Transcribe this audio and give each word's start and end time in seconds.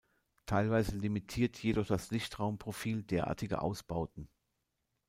Teilweise 0.47 0.97
limitiert 0.97 1.59
jedoch 1.61 1.85
das 1.85 2.09
Lichtraumprofil 2.09 3.03
derartige 3.03 3.61
Ausbauten. 3.61 4.29